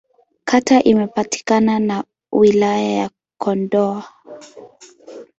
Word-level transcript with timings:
Kata 0.49 0.77
imepakana 0.83 1.79
na 1.79 1.97
Wilaya 2.31 2.91
ya 2.99 3.09
Kondoa. 3.41 4.03